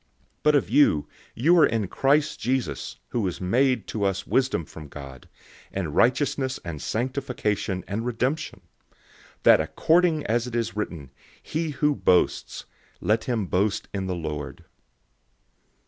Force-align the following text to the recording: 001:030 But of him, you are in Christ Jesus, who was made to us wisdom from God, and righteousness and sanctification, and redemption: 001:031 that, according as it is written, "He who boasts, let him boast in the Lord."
001:030 0.01 0.07
But 0.41 0.55
of 0.55 0.67
him, 0.69 1.05
you 1.35 1.57
are 1.59 1.65
in 1.67 1.87
Christ 1.87 2.39
Jesus, 2.39 2.97
who 3.09 3.21
was 3.21 3.39
made 3.39 3.85
to 3.89 4.03
us 4.03 4.25
wisdom 4.25 4.65
from 4.65 4.87
God, 4.87 5.29
and 5.71 5.95
righteousness 5.95 6.59
and 6.65 6.81
sanctification, 6.81 7.83
and 7.87 8.03
redemption: 8.03 8.61
001:031 9.43 9.43
that, 9.43 9.61
according 9.61 10.25
as 10.25 10.47
it 10.47 10.55
is 10.55 10.75
written, 10.75 11.11
"He 11.43 11.69
who 11.69 11.93
boasts, 11.93 12.65
let 12.99 13.25
him 13.25 13.45
boast 13.45 13.89
in 13.93 14.07
the 14.07 14.15
Lord." 14.15 14.65